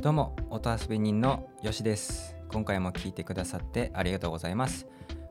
[0.00, 2.36] どうも音遊び人のよしです。
[2.52, 4.86] 今回も聞いてくださってありがとうございます。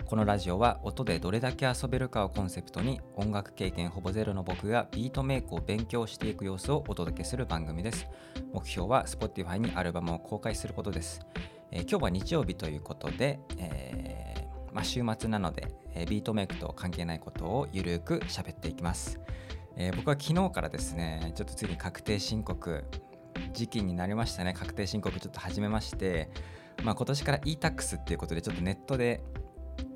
[0.06, 8.08] このラジオは音でどれだけ遊べるかをコンセプトに音楽経験ほぼゼロの僕がビートメイクを勉強していく様子をお届けする番組です。
[8.52, 11.22] 目標は Spotify にアルバムを公開することです、
[11.72, 19.20] えー、今日は日曜日ということで、えー、まあ、週末なので、えー、ビートメイクと関係ないことをゆるく喋っていきます、
[19.78, 22.84] え僕は昨日からですねちょっとついに確定申告
[23.54, 24.54] 時期になりましたね。
[24.54, 26.30] 確定申告ちょっと始めまして、
[26.84, 29.22] まあ、今年から e-tax っていうことでちょっとネットで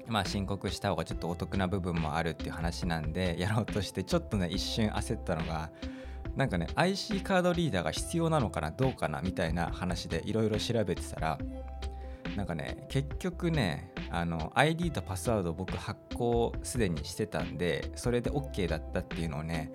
[0.08, 5.72] まあ申告した方がちょっとお得な部分もあるっていう話なんで やろうとしてちょっとね一瞬焦ったのが
[6.36, 11.38] なんかね IC カードリーダーが必要なのかなどうかなみたいな話でいろいろ調べてたら
[12.36, 19.72] なんかね結局ねあの ID とパスワード僕発行すでにしてたんでそれで OK だったっていうのをね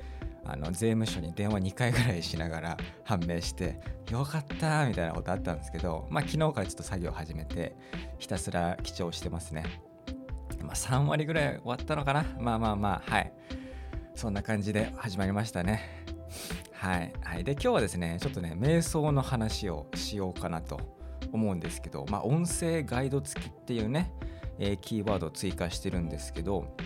[0.48, 3.80] あの税務署に電話2回ぐらいしながら 判明して
[4.10, 7.76] よかったみたいなことあったんですけどまあ昨日からちょっと作業始めて
[8.18, 9.64] ひたすら記帳してますね。
[10.62, 12.24] まあ3割ぐらい終わったのかな？
[12.38, 13.32] まあまあまあはい。
[14.14, 16.06] そんな感じで始まりましたね。
[16.72, 20.80] はい、はい、で今日はですねちょっとね瞑想の話をしようかなと
[21.32, 24.12] 思うんですけどまあ音声ガイド付きっていうね、
[24.58, 26.76] え、キーワードを追加してるんですけど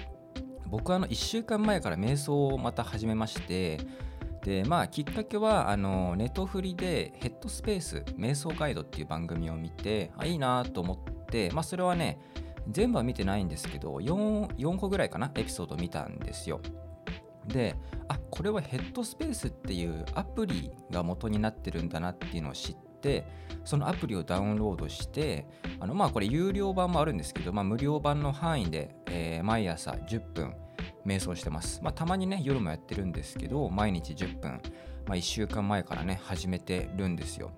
[0.70, 3.80] 僕はあの1週間前から瞑想をまた始めまして
[4.44, 12.18] でまあきっかけはあのネトフリでヘッドスペース瞑想ガイドっていう番組を見てあいいなと思ってまあそれはね
[12.68, 16.60] 全部は見てないんですけど 4, 4個ぐらいかなエピソード見たんですよ。
[17.46, 17.74] で
[18.08, 22.89] あこれはヘッドスペースっていうアプリが元になってるんだなっていうのを知って
[23.64, 25.46] そのアプリをダウンロードして
[25.78, 30.54] あのまあこれ有料版もあるんですけど、まあ、無料版の範囲で、えー、毎朝10分
[31.06, 31.80] 瞑想してます。
[31.82, 34.60] まあ、たまにね、夜もやってるんですけど、毎日10分、
[35.06, 37.50] まあ、1週間前からね、始めてるんですよ。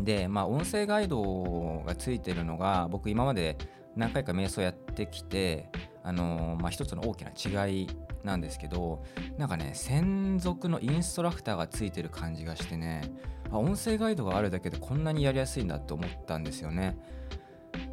[0.00, 3.56] で、まあ、音声ガイドがついてるのが、僕今まで
[3.96, 5.68] 何回か瞑想やってきて、
[6.02, 7.88] あのー、まあ、一つの大きな違い
[8.24, 9.04] なんですけど、
[9.38, 13.02] なんかね、専属のインストラクターがついてる感じがしてね、
[13.50, 16.96] あ音声ガイドがあるだけでこんなにやりやすいんだって思ったんですよね。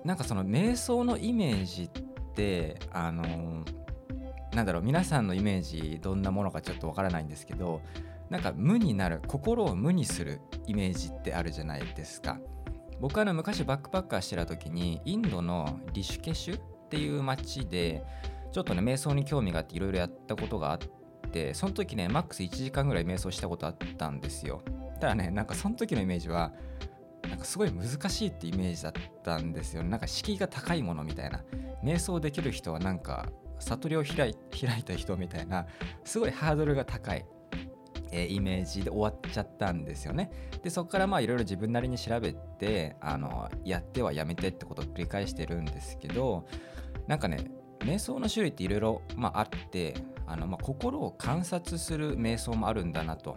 [0.03, 3.81] なんかその瞑想のイメージってあのー
[4.53, 7.81] なんだろう皆さんのイメージどんなものかちょっとわからないんですけど
[8.29, 12.39] なんか無になる心を無にするイメージってあるじゃないですか
[12.99, 18.03] 僕はあの昔バックパッカーしてた時にインドのリシュケシュっていう街で
[18.51, 20.79] ちょっとね瞑想に興味があっていろいろやったことがあっ
[21.31, 24.61] てその時ねマックス1時間ぐらい瞑想したことあったんですよ。
[24.99, 26.51] ただねなんかその時のイメージは
[27.27, 31.43] なんかすごい難しいってイメージだったんですよなんか敷居が高いものみたいな。
[31.83, 33.27] 瞑想できる人はなんか
[33.59, 35.65] 悟りを開い開いた人みたいな
[36.03, 37.25] すごいハードルが高い、
[38.11, 40.31] イメージで終わっちゃったんですよね。
[40.63, 46.45] でそこからまあいろいろ自分なりに調べてあのやってはやめてってことを繰り返してるんですけど
[47.07, 47.45] なんかね
[47.83, 49.01] 瞑想の種類っていろいろ
[49.33, 49.95] あって
[50.27, 53.35] あの、まあ、心を観察する瞑想もあるんだなと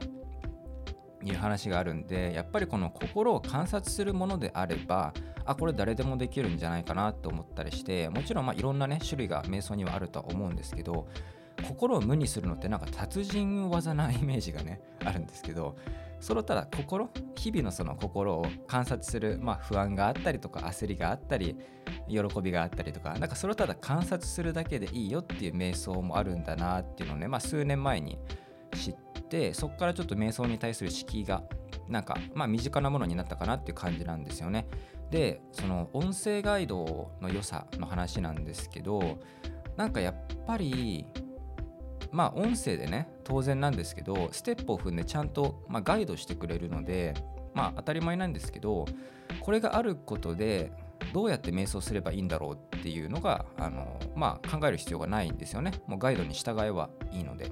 [1.23, 5.13] いう話があるんでやっぱりこの心を観察するものであれば
[5.47, 11.07] あこれ誰でもできるんじゃないかなと思ったりしてもちろんまいろんなね種類が瞑想にはあるとは思うんですけど
[11.65, 15.77] 心を無にするのってなんか達人技なイメージがねあるんですけど
[16.21, 21.57] それをただ心日々のその心を観察する、まあ、不安があったりとか焦りがあったり
[22.09, 28.19] 喜びがあったりとかなんかそれをただ観察するだけでいいよっていう瞑想もあるんだなっていうのをね、まあ、数年前に
[28.75, 28.95] 知っ
[29.29, 31.43] てそこからちょっと瞑想に対する敷居が
[31.89, 34.67] なんかまあ身近なものになったかなっていう感じなんですよね。
[35.11, 39.19] でその音声ガイドの良さの話なんですけど
[39.77, 40.15] なんかやっ
[40.47, 41.07] ぱり
[42.15, 47.15] まあ音声でね当然なんですけどステップを踏んでちゃんと、まあ、ガイドしてくれるので
[47.55, 48.87] まあ当たり前なんですけど
[49.41, 50.71] これがあることで
[51.13, 57.51] どうやって瞑想すればいいんだろうっていうのがあの、まあ、考える必要がないんですよねもうガイドに従えばいいので。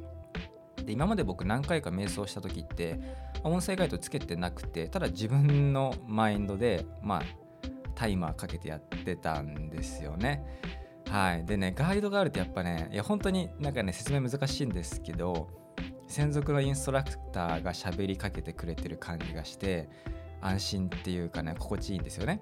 [0.77, 2.99] で今まで僕何回か瞑想した時って
[3.45, 7.23] 音声ガイドつけてなくてただ自分のマインドでまあ
[7.95, 10.45] タイマーかけてやってたんですよね。
[11.13, 15.47] はい、でねガイドがあるとやっぱねいや本当になんかね説明難しいんですけど
[16.09, 19.91] 専属のインストラクターが喋りかけてくれてる感じがして
[20.41, 22.41] 安心っていうかね心地いいんですよね。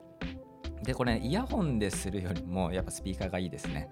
[0.85, 3.91] でこれ、ね、イヤホンでするよりもやっぱスピーカーがいいですね。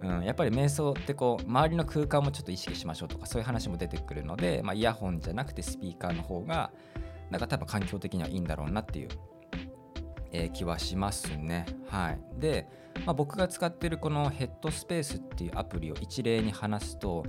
[0.00, 6.70] うん、やっぱり瞑想ってこう周りの空間もちょっと意識しましょうとかそういう話も出てくるので、まあ、イヤホンじゃなくてスピーカーの方が
[7.30, 9.08] なんか多分環境的にはいいんだろうなっていう
[10.32, 11.66] えー、気はしますね。
[11.88, 12.68] はい、で、
[13.06, 17.24] まあ、僕が使ってるこのヘッドスペースっていうアプリを一例に話すと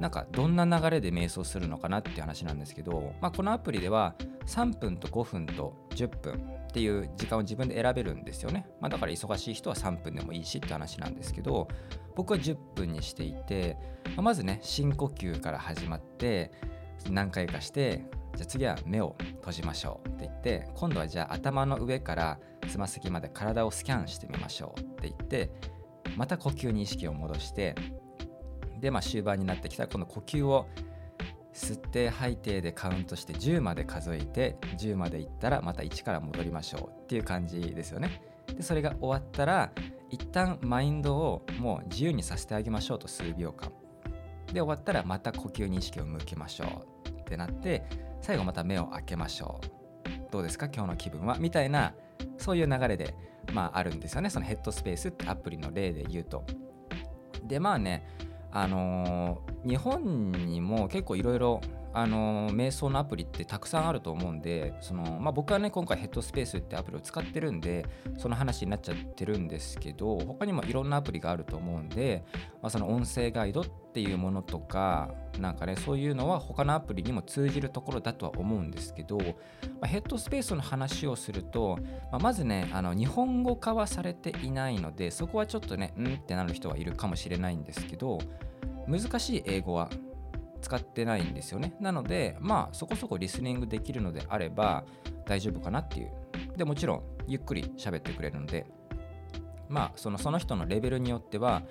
[0.00, 4.14] なんかどんな流れで瞑想するのかなっていう話なんですけど、まあ、このアプリでは
[4.46, 11.68] 3分と5分と10分っていう時間を自分で選べるんですよね、まあ、だから忙しい人は3分でもいいしって話なんですけど
[12.16, 13.76] 僕は10分にしていて、
[14.08, 16.50] まあ、まずね深呼吸から始まって
[17.10, 18.04] 何回かして
[18.34, 22.38] じゃあ次は目を閉じましょうって言って今度はじゃあ頭の上から
[22.68, 25.50] つま先まで体をスキャンしてみましょうって言って
[26.16, 27.74] また呼吸に意識を戻して
[28.80, 30.66] で、まあ、終盤になってきたらこの呼吸を
[31.54, 38.22] 吸って吐いてでカウントして10まで数えて10までいったらまた1から戻りましょうっていう感じですよね。
[38.48, 39.70] でそれが終わったら
[40.10, 43.72] 一旦マインドをもう自由にさせてあげましょうと数秒間。
[44.52, 46.93] で終わったらまた呼吸に意識を向けましょう
[47.34, 47.84] ってなって
[48.20, 50.30] 最後また目を開けましょう。
[50.30, 50.66] どうですか？
[50.66, 51.36] 今日の気分は？
[51.38, 51.94] みたいな
[52.38, 53.14] そういう流れで、
[53.52, 56.44] まあ、あるんですよねそのヘッドスペースってアプリの例で言うと。
[57.44, 58.06] でまあね
[58.50, 61.60] あのー、日本にも結構いろいろ
[61.94, 67.86] あの瞑想のアプリってたくさんあると思うんでその、まあ、僕はね今回ヘッドスペースってアプリを使ってるんで
[68.18, 72.24] その話になっちゃってるんですけど他にもいろんなアプリがあると思うんで、
[72.60, 73.64] まあ、その音声ガイドっ
[73.94, 79.24] ていうものとかなんかねそういうのは他のアプリにも通じるところだとは思うんですけど、ま
[79.82, 81.78] あ、ヘッドスペースの話をすると、
[82.10, 88.18] まあ、まずねあの日本語化はされていないのでそこはちょっとねうんってなる人はいるかもしれないんですけど
[88.88, 89.88] 難しい英語は
[90.64, 94.84] 使ってないんですよねなのでまあそこそこリスニングできるのであれば
[95.26, 96.10] 大丈夫かなっていう
[96.56, 98.66] でもちろんゆっくり喋ってくれるので
[99.68, 101.62] まあそのその人のレベルによっては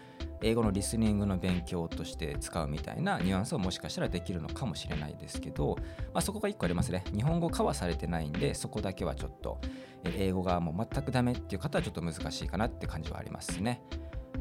[0.44, 5.78] 英語のリスニングの勉強として使うみたいなニュアンスをもしかしたらできるのかもしれないですけど、
[6.13, 7.06] まあ、そこが1個ありますね。
[7.16, 9.60] 日本語化はされてないんで、そこだけはちょっと、
[10.04, 13.81] 英語がもう全くダメっていう方はちょっと難しいかなって感じはありますね。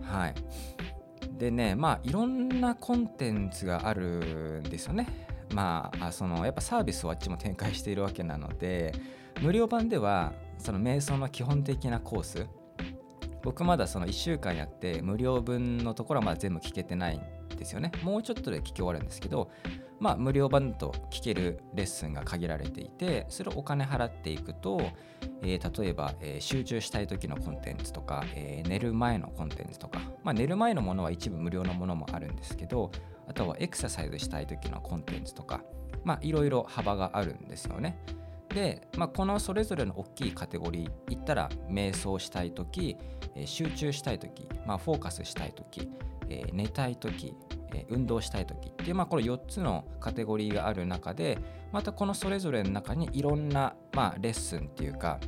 [0.01, 0.35] はい。
[1.43, 5.09] でねまあいろんなコンテンツがあるんですよね。
[5.53, 8.95] まあそのやっぱサービスをあっちも展開しているわけなので
[9.41, 12.47] 無料版ではその瞑想の基本的なコース
[13.43, 17.21] 僕まだその1週間やって無料分のところはまだ全部聞けてない
[17.63, 19.51] ですよねもうちょっとで聞き終わるんですけど
[19.99, 24.81] まあ無料版と聞けるレッスンが限られていてそれをお金払っていくと、
[25.43, 32.91] えー、例えば、えー、集中したい時のコンテンツとか、えー、寝る前のコンテンツとかまあ、寝る前のものは一部無料のものもあるんですけど
[33.29, 35.63] あとはエクササイズしたい時のコンテンツとか
[36.05, 37.97] まあいろいろ幅があるんですよね。
[38.53, 42.97] で、まあ、このそれぞれの大きいカテゴリー言ったら瞑想したい時、
[43.45, 45.91] 集中したい時、まあ、フォーカスしたい時、
[46.53, 47.35] 寝たい時、
[47.89, 51.39] 運動したい時っていう、まあ、この4つのカテゴリーがある中で
[51.73, 55.19] またこのそれぞれの中にいろんな、まあ、レッスンっていうか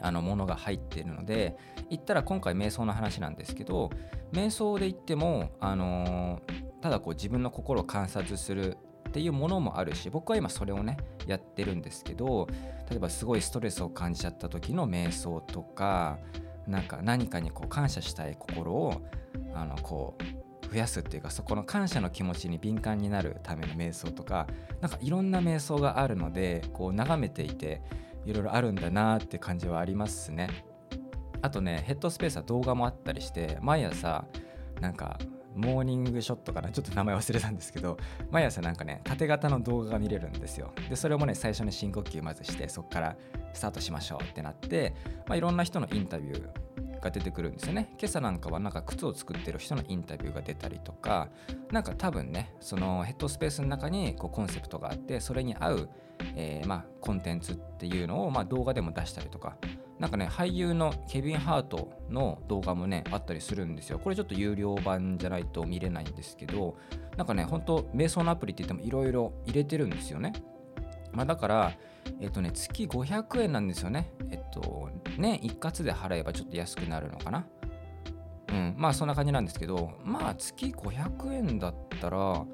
[0.00, 1.56] あのものが入っているので
[1.90, 3.90] 言ったら今回瞑想の話なんですけど
[4.32, 6.40] 瞑想で言っても、あの、
[6.80, 8.78] ただこう自分の心を観察する
[9.10, 10.96] っていうものもあるし僕は今それをね
[11.26, 12.46] やってるんですけど
[12.88, 16.18] 例えばすごいストレスを感じちゃった時の瞑想とか
[16.68, 19.02] なんか何かにこう感謝したい心を
[19.52, 20.16] あのこ
[20.64, 24.46] う増やすっていうかそこの感謝の気持ちに敏感になるための瞑想とか
[24.80, 27.82] なんかいろんな瞑想があるのでこう眺めていて
[28.24, 30.48] いろいろあるんだなって感じはありますね。
[31.42, 34.24] あとねヘッドスペースは動画もあったりして毎朝
[34.80, 35.18] なんか
[35.54, 36.70] モーニングショットかな。
[36.70, 37.98] ちょっと名前忘れたんですけど
[38.30, 40.72] 毎朝なんかね縦型の動画が見れるんですよ。
[40.88, 43.16] でそれもね最初に深呼吸まずしてそこから
[43.52, 44.94] スタートしましょうってなって、
[45.26, 47.94] まあ、いろんな人のインタビューが出てくるんですよね。
[47.98, 51.28] 今朝なんかはなんか靴を作ってる人のインタビューが出たりとか
[51.72, 55.88] なんか多分ねそのヘッドスペースの中にこうコンセプトがあってそれに合う
[56.36, 59.56] えー、ま、コンテンツっていうのを、ま、動画でも出したりとか
[60.00, 66.76] なんかね俳優のケビン・ハートの動画もねあったりするんですよこれちょっと有料版じゃないと見れないんですけど
[67.16, 70.32] なんかねほんと瞑想のアプリって言ってもいろいろ入れてるんですよね
[71.12, 71.72] まあ、だから、
[72.20, 74.12] えっとね、月500円なんですよね。
[74.30, 74.88] えっと、
[75.18, 77.46] 年一括で払えばちょっと安くなるのかな。
[78.48, 82.44] うん、まあそんな感じなんですけど、まあ月500円だったら、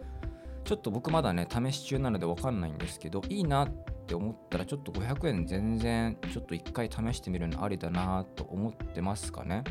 [0.65, 9.65] ちょっと僕まだね、試し中なので分かんないんですけど、いいなってって思ったら、ちょっと500円全然、ちょっと一回試してみるのありだなと思ってますかね。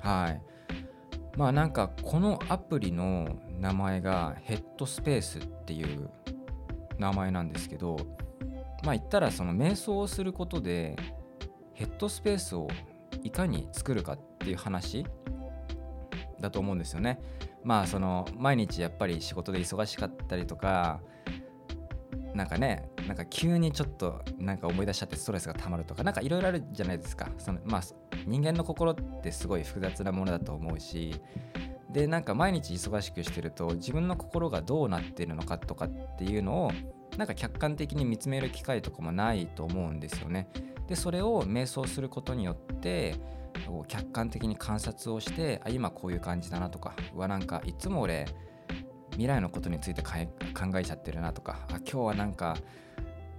[0.00, 0.42] はい。
[1.36, 6.10] まあなんか、このアプリの名前がヘッドスペースっていう
[6.98, 7.96] 名前なんですけど、
[8.82, 10.96] まあ言ったらその瞑想をすることで
[11.74, 12.68] ヘッドスペースを
[13.22, 15.06] いかに作るかっていう話
[16.40, 17.20] だと思うんですよね。
[17.62, 21.00] まあその毎日やっぱり仕事で忙しかったりとか
[22.38, 27.82] なんかねなんか急にちょっとなんか思い出しちゃってストレスがたまるとかなんかいろいろあるじゃないですかそのまあ
[28.26, 31.20] 人間の心ってすごい複雑なものだと思うし
[31.90, 36.72] でなんか毎日忙しくしてると自分の心がどうなってるのかとかっていうのを
[37.16, 40.48] なんか客観的に見つめる機会とかもないと思うんですよね。
[40.86, 43.16] でそれを瞑想することによって
[43.88, 48.26] 客観的に観察をしてあ今こういう感じだなとかうわなんかいつも俺
[49.18, 50.12] 未来のことについて考
[50.78, 52.56] えちゃってるなとかあ今日はなんか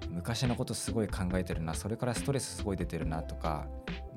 [0.09, 3.65] 昔のことすごい考えてるなそれからストレスすごい出てるなとか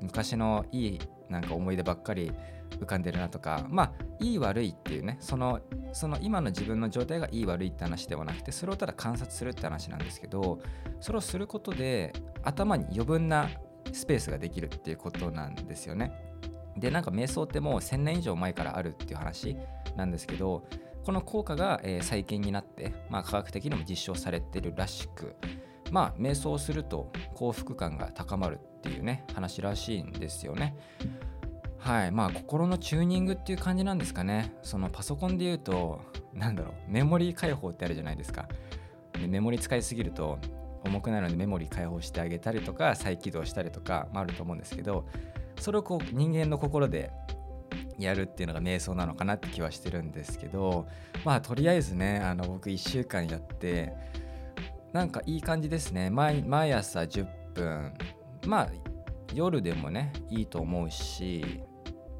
[0.01, 2.33] 昔のいいなんか思い出ばっかり
[2.71, 5.61] 浮かんでるなとかまあいい悪いっていうねその
[5.93, 10.59] その今の自分の状態がいい悪いって話ではなくてそれをただ観察するって話なんですけど
[10.99, 12.11] それをすることで
[12.43, 13.49] 頭に余分な
[13.93, 16.11] スペースができるっていうことなんですよね。
[16.75, 19.55] でなんか瞑想ってもう1000年以上前からあるっていう話
[19.95, 20.65] なんですけど
[21.03, 25.35] この効果が、えー、再建になって、まあ、科学的にも実証されてるらしく
[25.91, 30.75] まあ瞑想すると幸福感が高まるっていうね話らしいんですよね。
[31.77, 32.11] はい。
[32.11, 34.55] まあ心のチューニングっていう感じなんですかね。
[34.63, 36.01] そのパソコンで言うと
[36.33, 38.47] なんだろうメモリー解放ってあるじゃないですか。
[39.13, 40.39] でメモリ使いすぎると
[40.83, 45.05] 重くなるのでメモリ解放してあげたりとか再起動したりとかもあると思うんですけど
[45.59, 47.11] それをこう人間の心で
[47.99, 50.87] やるっていうのが瞑想なのかなって気はしてるんですけど
[51.23, 53.93] まあとりあえずねあの僕1週間やって
[54.91, 56.11] なんかいい感じですね。
[56.11, 57.93] 毎朝10分
[58.45, 58.69] まあ
[59.33, 61.61] 夜でもねいいと思うし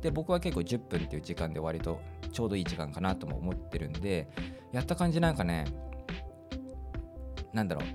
[0.01, 2.01] で僕は結構10分っていう時間で割と
[2.31, 4.27] ちょうどいい時間かなとも思ってるんで
[4.71, 5.65] やった感じなんかね
[7.53, 7.85] なんだろう、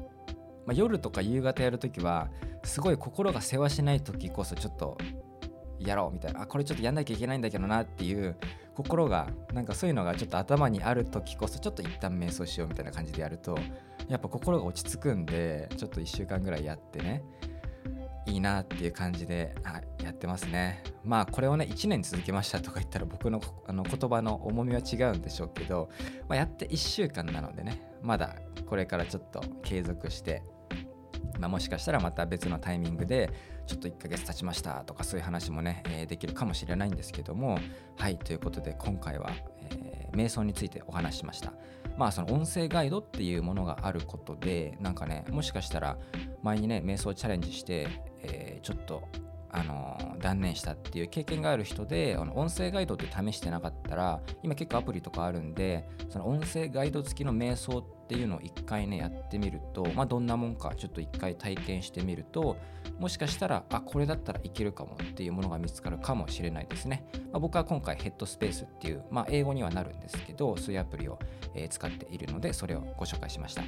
[0.66, 2.28] まあ、夜とか夕方やるときは
[2.64, 4.96] すごい心が世話しない時こそちょっと
[5.80, 6.42] やろうみたいな。
[6.42, 8.36] あこれちょっとやんなきゃいけないんだけどなっていう
[8.74, 13.58] 心がなんかそういうのがちょっと頭にある時こそちょっと一旦瞑想しようみたいな感じでやると
[14.08, 17.22] やっぱ心が落ち着くんでちょっと1週間ぐらいやってね
[18.26, 19.54] いいなっていう感じで
[20.02, 20.82] やってますね。
[21.02, 25.88] まあこれをね1年続けましたとか言ったら僕のあの言葉の重みは違うんでしょうけど、
[26.28, 30.42] まあ、やって1週間なのでねまだこれからちょっと継続して
[31.38, 33.30] まあ、もしかしたらまた別のタイミングで
[33.66, 37.58] ちょっと1ヶ月経ちましたとかそういう話もね、えー、できるかもしれないんですけども
[37.96, 39.30] はいということで今回は、
[39.70, 41.52] えー、瞑想についてお話ししました。
[41.96, 45.98] まあその音声ガイドっていうものがあることでなんかねもしかしたら
[46.42, 47.88] 前にね瞑想チャレンジして、
[48.22, 49.08] えー、ちょっと
[49.50, 62.56] あの断念したっていう経験がある人であの音声ガイドって試してなかったら今結構アプリとかあるんでその音声ガイド付きの瞑想っていうのを一回ねやってみると、まあ、どんなもんかちょっと一回体験してみると
[62.98, 71.18] もしかしたらあこれだったらいけるかもっていうものが見つかるかもしれないですね、まあ、僕は今回ヘッドスペースっていう、まあ、英語にはなるんですけどそういうアプリを、
[71.54, 73.62] えー、使っているのでそれをご紹介しました。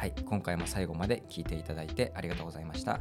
[0.00, 3.00] はい今回も最後まで聞いていただいてありがとうございました。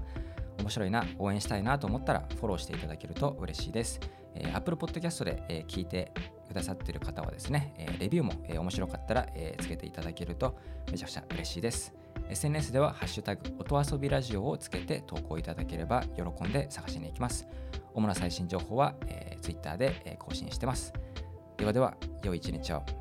[0.60, 4.00] 面白いな、応援したいなと思ったらフォローしていただけると嬉しいです。
[4.36, 6.12] えー、Apple Podcast で、えー、聞いて
[6.48, 10.58] くださっている方はですね、え、レビューも、えー、面白かったら、え、つけていただけると
[10.92, 11.94] めちゃくちゃ嬉しいです。
[12.30, 17.48] SNS ではハッシュタグ音遊びラジオをつけて投稿いただければ喜んで探しに行きます。
[17.94, 20.94] 主な最新情報は、え、Twitter で、え、更新してます。
[21.58, 22.99] ではでは、良い一日を。